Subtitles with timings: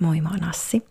[0.00, 0.82] Moi, mä oon Assi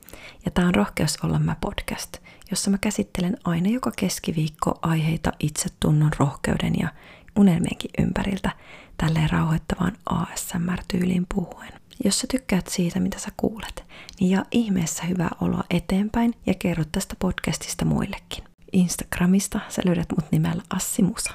[0.46, 2.17] ja tää on Rohkeus olla mä podcast,
[2.51, 6.89] jossa mä käsittelen aina joka keskiviikko aiheita itsetunnon, rohkeuden ja
[7.35, 8.51] unelmienkin ympäriltä
[8.97, 11.74] tälleen rauhoittavaan ASMR-tyyliin puhuen.
[12.03, 13.83] Jos sä tykkäät siitä, mitä sä kuulet,
[14.20, 18.44] niin jaa ihmeessä hyvää oloa eteenpäin ja kerro tästä podcastista muillekin.
[18.73, 21.33] Instagramista sä löydät mut nimellä Assi Musa.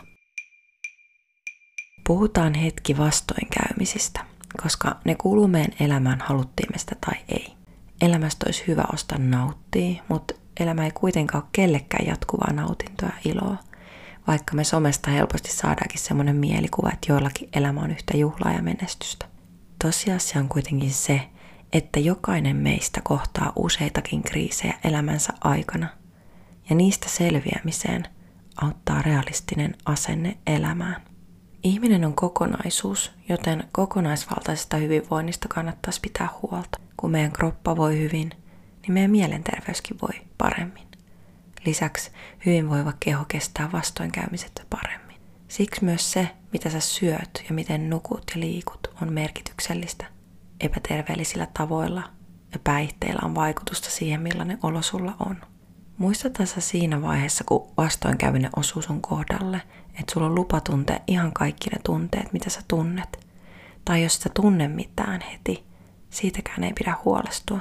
[2.06, 4.20] Puhutaan hetki vastoinkäymisistä,
[4.62, 7.61] koska ne kuuluu meidän elämään haluttiin me sitä tai ei.
[8.02, 13.56] Elämästä olisi hyvä ostaa nauttia, mutta elämä ei kuitenkaan ole kellekään jatkuvaa nautintoa ja iloa.
[14.26, 19.26] Vaikka me somesta helposti saadaankin semmoinen mielikuva, että joillakin elämä on yhtä juhlaa ja menestystä.
[19.84, 21.20] Tosiasia on kuitenkin se,
[21.72, 25.88] että jokainen meistä kohtaa useitakin kriisejä elämänsä aikana,
[26.70, 28.04] ja niistä selviämiseen
[28.62, 31.11] auttaa realistinen asenne elämään.
[31.62, 36.80] Ihminen on kokonaisuus, joten kokonaisvaltaisesta hyvinvoinnista kannattaisi pitää huolta.
[36.96, 38.30] Kun meidän kroppa voi hyvin,
[38.82, 40.86] niin meidän mielenterveyskin voi paremmin.
[41.66, 42.10] Lisäksi
[42.46, 45.16] hyvinvoiva keho kestää vastoinkäymiset paremmin.
[45.48, 50.06] Siksi myös se, mitä sä syöt ja miten nukut ja liikut, on merkityksellistä.
[50.60, 52.02] Epäterveellisillä tavoilla
[52.52, 55.51] ja päihteillä on vaikutusta siihen, millainen olo sulla on.
[55.98, 59.62] Muista tässä siinä vaiheessa, kun vastoinkäyminen osuu sun kohdalle,
[60.00, 63.26] että sulla on lupa tuntea ihan kaikki ne tunteet, mitä sä tunnet.
[63.84, 65.64] Tai jos sä tunne mitään heti,
[66.10, 67.60] siitäkään ei pidä huolestua.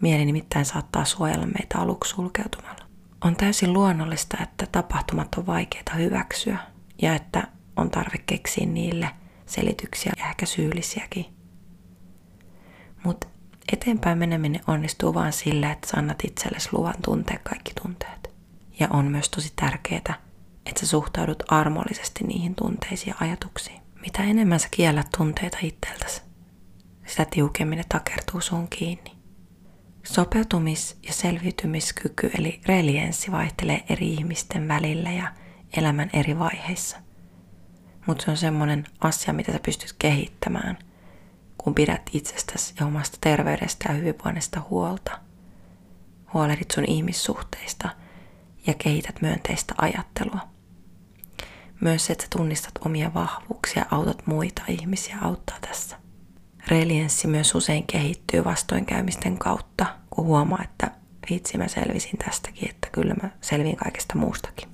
[0.00, 2.84] Mieli nimittäin saattaa suojella meitä aluksi sulkeutumalla.
[3.24, 6.58] On täysin luonnollista, että tapahtumat on vaikeita hyväksyä
[7.02, 9.10] ja että on tarve keksiä niille
[9.46, 11.39] selityksiä ja ehkä syyllisiäkin.
[13.72, 18.30] Eteenpäin meneminen onnistuu vain sillä, että sä annat itsellesi luvan tuntea kaikki tunteet.
[18.80, 20.14] Ja on myös tosi tärkeää,
[20.66, 23.80] että sä suhtaudut armollisesti niihin tunteisiin ja ajatuksiin.
[24.00, 26.22] Mitä enemmän sä kiellät tunteita itseltäsi,
[27.06, 29.12] sitä tiukemmin ne takertuu sun kiinni.
[30.08, 35.32] Sopeutumis- ja selviytymiskyky eli relienssi vaihtelee eri ihmisten välillä ja
[35.76, 36.96] elämän eri vaiheissa.
[38.06, 40.78] Mutta se on semmoinen asia, mitä sä pystyt kehittämään,
[41.64, 45.18] kun pidät itsestäsi ja omasta terveydestä ja hyvinvoinnista huolta.
[46.34, 47.88] Huolehdit sun ihmissuhteista
[48.66, 50.40] ja kehität myönteistä ajattelua.
[51.80, 55.96] Myös se, että sä tunnistat omia vahvuuksia, autat muita ihmisiä auttaa tässä.
[56.68, 60.90] Relienssi myös usein kehittyy vastoinkäymisten kautta, kun huomaa, että
[61.30, 64.68] vitsi mä selvisin tästäkin, että kyllä mä selvin kaikesta muustakin.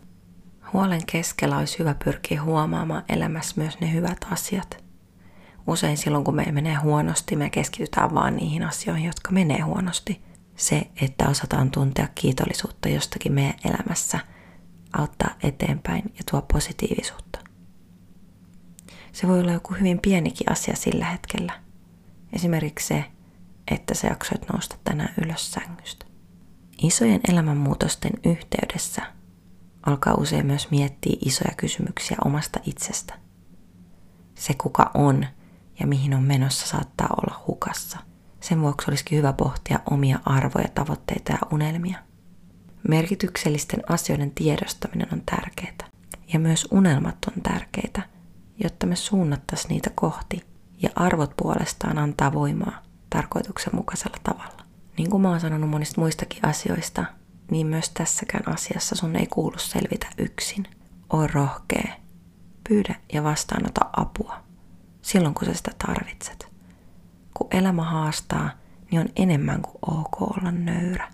[0.73, 4.86] Huolen keskellä olisi hyvä pyrkiä huomaamaan elämässä myös ne hyvät asiat.
[5.66, 10.22] Usein silloin, kun me menee huonosti, me keskitytään vaan niihin asioihin, jotka menee huonosti.
[10.56, 14.19] Se, että osataan tuntea kiitollisuutta jostakin meidän elämässä,
[14.93, 17.38] auttaa eteenpäin ja tuo positiivisuutta.
[19.12, 21.66] Se voi olla joku hyvin pienikin asia sillä hetkellä,
[22.32, 23.05] Esimerkiksi se,
[23.71, 26.06] että sä jaksoit nousta tänään ylös sängystä.
[26.82, 29.03] Isojen elämänmuutosten yhteydessä
[29.82, 33.15] alkaa usein myös miettiä isoja kysymyksiä omasta itsestä.
[34.34, 35.26] Se kuka on
[35.81, 37.98] ja mihin on menossa saattaa olla hukassa.
[38.41, 41.98] Sen vuoksi olisikin hyvä pohtia omia arvoja, tavoitteita ja unelmia.
[42.88, 45.91] Merkityksellisten asioiden tiedostaminen on tärkeää.
[46.32, 48.03] Ja myös unelmat on tärkeitä,
[48.59, 50.42] jotta me suunnattaisiin niitä kohti
[50.82, 54.62] ja arvot puolestaan antaa voimaa tarkoituksenmukaisella tavalla.
[54.98, 57.04] Niin kuin mä oon sanonut monista muistakin asioista,
[57.50, 60.66] niin myös tässäkään asiassa sun ei kuulu selvitä yksin.
[61.12, 61.94] Oon rohkea.
[62.69, 64.46] Pyydä ja vastaanota apua
[65.06, 66.53] silloin, kun sä sitä tarvitset.
[67.34, 68.50] Kun elämä haastaa,
[68.91, 71.09] niin on enemmän kuin ok olla nöyrä.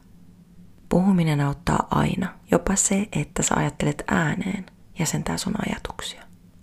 [0.88, 4.66] Puhuminen auttaa aina, jopa se, että sä ajattelet ääneen
[4.98, 6.22] jäsentää sun ajatuksia.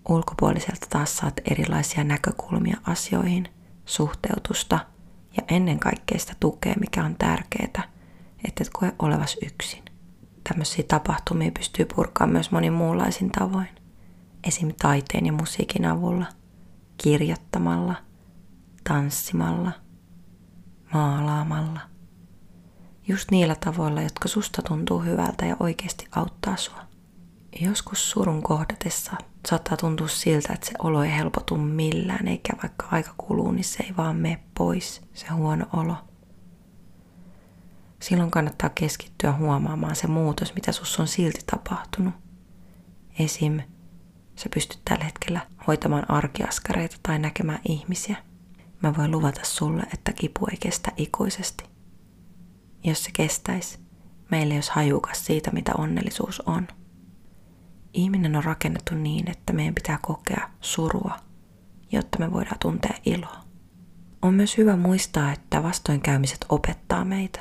[0.09, 3.47] Ulkopuoliselta taas saat erilaisia näkökulmia asioihin,
[3.85, 4.79] suhteutusta
[5.37, 7.65] ja ennen kaikkea sitä tukea, mikä on tärkeää,
[8.47, 9.83] että et koe olevas yksin.
[10.49, 13.69] Tämmöisiä tapahtumia pystyy purkamaan myös monin muunlaisin tavoin.
[14.43, 14.71] Esim.
[14.81, 16.25] taiteen ja musiikin avulla,
[17.03, 17.95] kirjoittamalla,
[18.83, 19.71] tanssimalla,
[20.93, 21.79] maalaamalla.
[23.07, 26.81] Just niillä tavoilla, jotka susta tuntuu hyvältä ja oikeasti auttaa sua.
[27.61, 29.11] Joskus surun kohdatessa
[29.47, 33.83] saattaa tuntua siltä, että se olo ei helpotu millään, eikä vaikka aika kuluu, niin se
[33.83, 35.95] ei vaan mene pois, se huono olo.
[38.01, 42.13] Silloin kannattaa keskittyä huomaamaan se muutos, mitä sus on silti tapahtunut.
[43.19, 43.59] Esim.
[44.39, 48.17] Sä pystyt tällä hetkellä hoitamaan arkiaskareita tai näkemään ihmisiä.
[48.83, 51.63] Mä voin luvata sulle, että kipu ei kestä ikuisesti.
[52.83, 53.79] Jos se kestäisi,
[54.31, 56.67] meille jos hajukas siitä, mitä onnellisuus on–
[57.93, 61.17] ihminen on rakennettu niin, että meidän pitää kokea surua,
[61.91, 63.43] jotta me voidaan tuntea iloa.
[64.21, 67.39] On myös hyvä muistaa, että vastoinkäymiset opettaa meitä.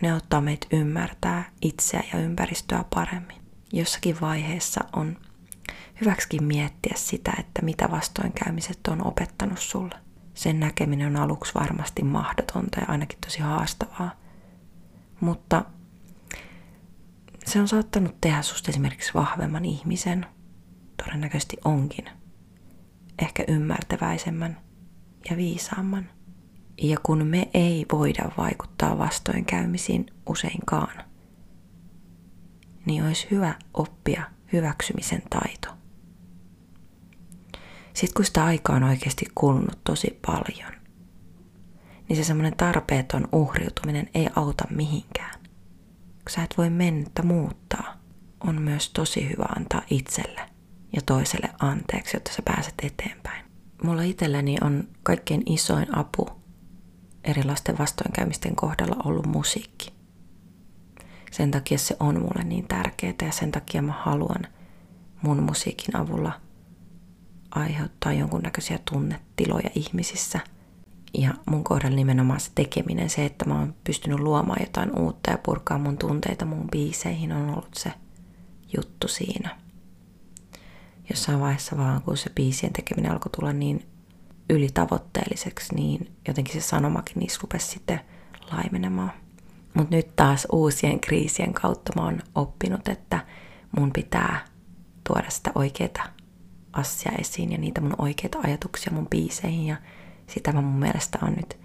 [0.00, 3.42] Ne auttaa meitä ymmärtää itseä ja ympäristöä paremmin.
[3.72, 5.16] Jossakin vaiheessa on
[6.04, 9.94] hyväksikin miettiä sitä, että mitä vastoinkäymiset on opettanut sulle.
[10.34, 14.10] Sen näkeminen on aluksi varmasti mahdotonta ja ainakin tosi haastavaa.
[15.20, 15.64] Mutta
[17.44, 20.26] se on saattanut tehdä susta esimerkiksi vahvemman ihmisen.
[21.04, 22.04] Todennäköisesti onkin.
[23.18, 24.60] Ehkä ymmärtäväisemmän
[25.30, 26.10] ja viisaamman.
[26.82, 31.04] Ja kun me ei voida vaikuttaa vastoinkäymisiin useinkaan,
[32.86, 34.22] niin olisi hyvä oppia
[34.52, 35.71] hyväksymisen taito.
[37.94, 40.72] Sitten kun sitä aikaa on oikeasti kulunut tosi paljon,
[42.08, 45.40] niin se semmoinen tarpeeton uhriutuminen ei auta mihinkään.
[46.24, 47.94] Kun sä et voi mennyttä muuttaa,
[48.40, 50.40] on myös tosi hyvä antaa itselle
[50.92, 53.44] ja toiselle anteeksi, jotta sä pääset eteenpäin.
[53.84, 56.28] Mulla itselläni on kaikkein isoin apu
[57.24, 59.92] erilaisten vastoinkäymisten kohdalla ollut musiikki.
[61.30, 64.46] Sen takia se on mulle niin tärkeää ja sen takia mä haluan
[65.22, 66.40] mun musiikin avulla
[67.54, 70.40] aiheuttaa jonkunnäköisiä tunnetiloja ihmisissä.
[71.18, 75.38] Ja mun kohdalla nimenomaan se tekeminen, se, että mä oon pystynyt luomaan jotain uutta ja
[75.38, 77.92] purkaa mun tunteita mun biiseihin on ollut se
[78.76, 79.56] juttu siinä.
[81.10, 83.86] Jossain vaiheessa vaan, kun se biisien tekeminen alkoi tulla niin
[84.50, 88.00] ylitavoitteelliseksi, niin jotenkin se sanomakin niissä rupesi sitten
[88.52, 89.12] laimenemaan.
[89.74, 93.26] Mutta nyt taas uusien kriisien kautta mä oon oppinut, että
[93.78, 94.44] mun pitää
[95.08, 96.21] tuoda sitä oikeaa
[96.72, 99.66] asiaa esiin ja niitä mun oikeita ajatuksia mun biiseihin.
[99.66, 99.76] Ja
[100.26, 101.58] sitä mä mun mielestä on nyt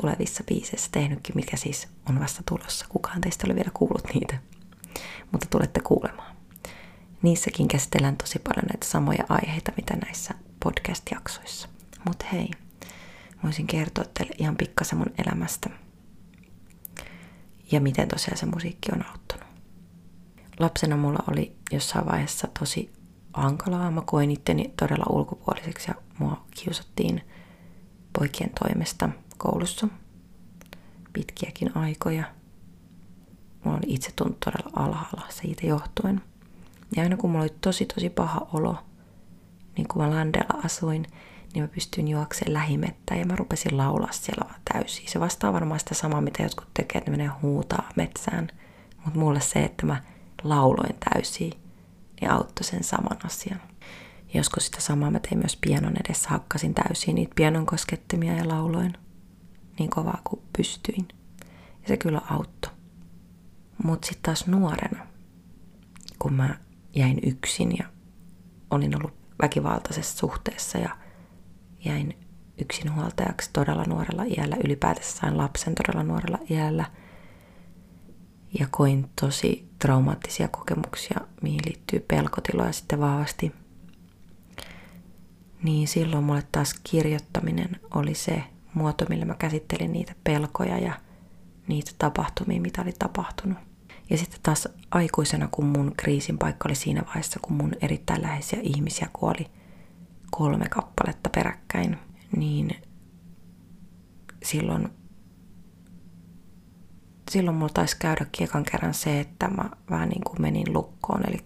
[0.00, 2.86] tulevissa biiseissä tehnytkin, mikä siis on vasta tulossa.
[2.88, 4.38] Kukaan teistä ole vielä kuullut niitä,
[5.32, 6.36] mutta tulette kuulemaan.
[7.22, 11.68] Niissäkin käsitellään tosi paljon näitä samoja aiheita, mitä näissä podcast-jaksoissa.
[12.06, 12.50] Mutta hei,
[13.44, 15.70] voisin kertoa teille ihan pikkasen mun elämästä
[17.72, 19.46] ja miten tosiaan se musiikki on auttanut.
[20.60, 22.92] Lapsena mulla oli jossain vaiheessa tosi
[23.32, 23.90] hankalaa.
[23.90, 27.22] Mä koin itteni todella ulkopuoliseksi ja mua kiusattiin
[28.18, 29.08] poikien toimesta
[29.38, 29.88] koulussa
[31.12, 32.24] pitkiäkin aikoja.
[33.64, 36.22] Mulla oli itse tuntunut todella alhaalla siitä johtuen.
[36.96, 38.76] Ja aina kun mulla oli tosi tosi paha olo,
[39.76, 41.06] niin kun mä Landella asuin,
[41.54, 45.08] niin mä pystyin juokseen lähimettä ja mä rupesin laulaa siellä täysin.
[45.08, 48.48] Se vastaa varmaan sitä samaa, mitä jotkut tekee, että ne menee huutaa metsään.
[49.04, 50.02] Mutta mulle se, että mä
[50.42, 51.52] lauloin täysin,
[52.22, 53.60] niin auttoi sen saman asian.
[54.34, 58.94] Joskus sitä samaa mä tein myös pianon edessä, hakkasin täysin niitä pianon koskettimia ja lauloin
[59.78, 61.08] niin kovaa kuin pystyin.
[61.82, 62.72] Ja se kyllä auttoi.
[63.84, 65.06] Mutta sitten taas nuorena,
[66.18, 66.56] kun mä
[66.94, 67.84] jäin yksin ja
[68.70, 70.96] olin ollut väkivaltaisessa suhteessa ja
[71.84, 72.18] jäin
[72.58, 76.84] yksinhuoltajaksi todella nuorella iällä, ylipäätänsä sain lapsen todella nuorella iällä
[78.58, 83.52] ja koin tosi traumaattisia kokemuksia, mihin liittyy pelkotiloja sitten vahvasti.
[85.62, 88.42] Niin silloin mulle taas kirjoittaminen oli se
[88.74, 90.94] muoto, millä mä käsittelin niitä pelkoja ja
[91.68, 93.58] niitä tapahtumia, mitä oli tapahtunut.
[94.10, 98.58] Ja sitten taas aikuisena, kun mun kriisin paikka oli siinä vaiheessa, kun mun erittäin läheisiä
[98.62, 99.46] ihmisiä kuoli
[100.30, 101.98] kolme kappaletta peräkkäin,
[102.36, 102.76] niin
[104.42, 104.88] silloin,
[107.30, 111.44] silloin mulla taisi käydä kiekan kerran se, että mä vähän niin kuin menin lukkoon, eli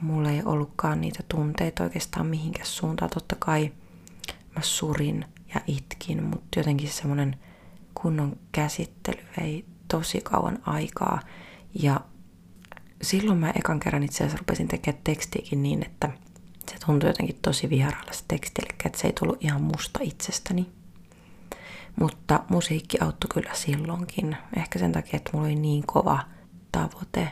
[0.00, 3.10] mulla ei ollutkaan niitä tunteita oikeastaan mihinkään suuntaan.
[3.10, 3.72] Totta kai
[4.56, 7.36] mä surin ja itkin, mutta jotenkin semmoinen
[7.94, 11.20] kunnon käsittely vei tosi kauan aikaa.
[11.74, 12.00] Ja
[13.02, 16.10] silloin mä ekan kerran itse asiassa rupesin tekemään tekstiäkin niin, että
[16.70, 20.79] se tuntui jotenkin tosi vieraalle se teksti, eli että se ei tullut ihan musta itsestäni.
[22.00, 24.36] Mutta musiikki auttoi kyllä silloinkin.
[24.56, 26.18] Ehkä sen takia, että mulla oli niin kova
[26.72, 27.28] tavoite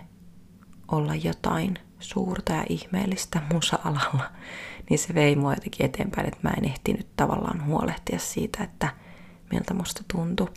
[0.88, 4.30] olla jotain suurta ja ihmeellistä musa-alalla,
[4.90, 8.88] niin se vei mua jotenkin eteenpäin, että mä en ehtinyt tavallaan huolehtia siitä, että
[9.52, 10.48] miltä musta tuntui.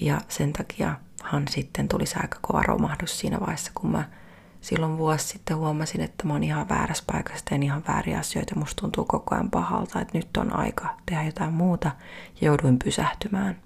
[0.00, 4.04] Ja sen takiahan sitten tuli se aika kova romahdus siinä vaiheessa, kun mä
[4.64, 8.58] silloin vuosi sitten huomasin, että mä oon ihan väärässä paikassa, teen ihan vääriä asioita.
[8.58, 11.90] Musta tuntuu koko ajan pahalta, että nyt on aika tehdä jotain muuta
[12.40, 13.56] ja jouduin pysähtymään.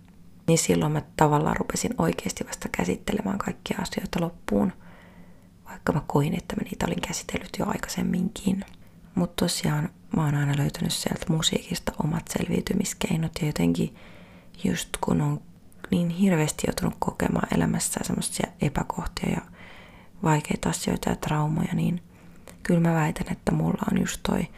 [0.47, 4.73] Niin silloin mä tavallaan rupesin oikeasti vasta käsittelemään kaikkia asioita loppuun,
[5.71, 8.65] vaikka mä koin, että mä niitä olin käsitellyt jo aikaisemminkin.
[9.15, 13.97] Mutta tosiaan mä oon aina löytänyt sieltä musiikista omat selviytymiskeinot ja jotenkin
[14.65, 15.41] just kun on
[15.91, 19.58] niin hirveästi joutunut kokemaan elämässä semmoisia epäkohtia ja
[20.23, 22.03] vaikeita asioita ja traumoja, niin
[22.63, 24.49] kyllä mä väitän, että mulla on just toi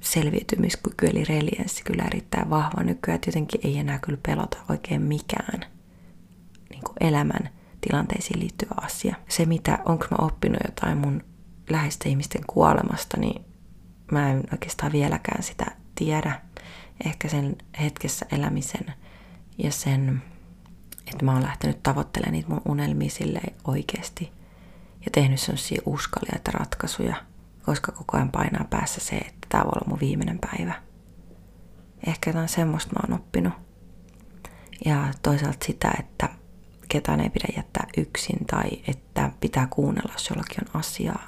[0.00, 3.14] selviytymiskyky eli relienssi kyllä erittäin vahva nykyään.
[3.14, 5.60] Että jotenkin ei enää kyllä pelota oikein mikään
[6.70, 9.16] niin kuin elämän tilanteisiin liittyvä asia.
[9.28, 11.24] Se, mitä onko mä oppinut jotain mun
[11.70, 13.44] läheisten ihmisten kuolemasta, niin
[14.12, 16.40] mä en oikeastaan vieläkään sitä tiedä.
[17.06, 18.86] Ehkä sen hetkessä elämisen
[19.58, 20.22] ja sen,
[21.06, 24.32] että mä oon lähtenyt tavoittelemaan niitä mun unelmia silleen oikeasti
[25.04, 27.16] ja tehnyt sellaisia uskaliaita ratkaisuja,
[27.62, 30.74] koska koko ajan painaa päässä se, että tämä voi olla mun viimeinen päivä.
[32.06, 33.52] Ehkä jotain semmoista mä oon oppinut.
[34.84, 36.28] Ja toisaalta sitä, että
[36.88, 41.26] ketään ei pidä jättää yksin tai että pitää kuunnella, jos jollakin on asiaa.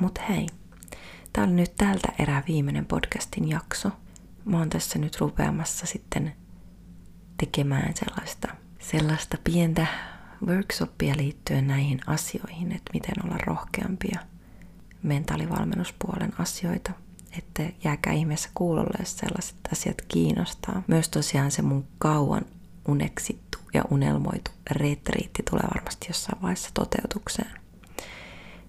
[0.00, 0.46] Mutta hei,
[1.32, 3.90] tämä oli nyt tältä erää viimeinen podcastin jakso.
[4.44, 6.32] Mä oon tässä nyt rupeamassa sitten
[7.36, 9.86] tekemään sellaista, sellaista pientä
[10.46, 14.20] workshoppia liittyen näihin asioihin, että miten olla rohkeampia
[15.02, 16.92] mentaalivalmennuspuolen asioita.
[17.38, 20.82] Että jääkää ihmeessä kuulolle, jos sellaiset asiat kiinnostaa.
[20.86, 22.44] Myös tosiaan se mun kauan
[22.88, 27.50] uneksittu ja unelmoitu retriitti tulee varmasti jossain vaiheessa toteutukseen.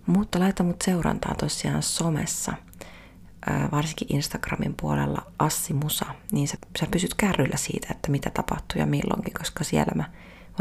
[0.06, 2.54] Mutta laita mut seurantaa tosiaan somessa,
[3.72, 8.86] varsinkin Instagramin puolella Assi Musa, niin sä, sä pysyt kärryllä siitä, että mitä tapahtuu ja
[8.86, 10.10] milloinkin, koska siellä mä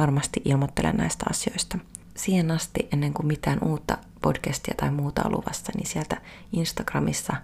[0.00, 1.78] varmasti ilmoittelen näistä asioista.
[2.16, 6.16] Siihen asti, ennen kuin mitään uutta podcastia tai muuta on luvassa, niin sieltä
[6.52, 7.36] Instagramissa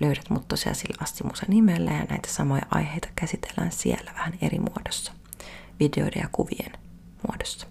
[0.00, 4.58] löydät mut tosiaan sillä Assi Musa nimellä ja näitä samoja aiheita käsitellään siellä vähän eri
[4.58, 5.12] muodossa,
[5.80, 6.72] videoiden ja kuvien
[7.28, 7.66] muodossa.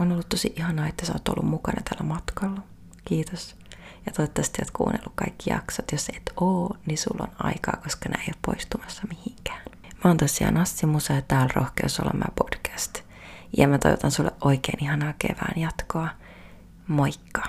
[0.00, 2.60] On ollut tosi ihanaa, että sä oot ollut mukana tällä matkalla.
[3.04, 3.56] Kiitos.
[4.06, 5.92] Ja toivottavasti oot kuunnellut kaikki jaksot.
[5.92, 9.62] Jos et oo, niin sulla on aikaa, koska nämä ei ole poistumassa mihinkään.
[10.04, 13.05] Mä oon tosiaan Assi Musa ja täällä Rohkeus olla mä podcast.
[13.56, 16.08] Ja mä toivotan sulle oikein ihanaa kevään jatkoa.
[16.88, 17.42] Moikka!